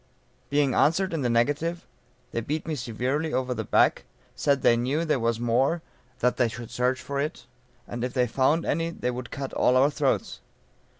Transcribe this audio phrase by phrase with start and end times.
[0.49, 1.85] Being answered in the negative,
[2.31, 5.83] they beat me severely over the back, said they knew that there was more,
[6.21, 7.45] that they should search for it,
[7.87, 10.39] and if they found any they would cut all our throats.